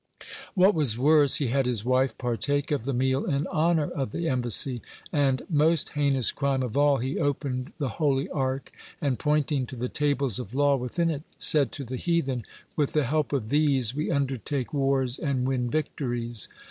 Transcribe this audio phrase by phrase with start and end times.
[0.55, 4.27] What was worse, he had his wife partake of the meal in honor of the
[4.29, 4.81] embassy,
[5.13, 9.75] and, most heinous crime of all, (84) he opened the holy Ark, and pointing to
[9.75, 12.45] the tables of law within it, said to the heathen:
[12.75, 16.49] "With the help of these we undertake wars and win victories."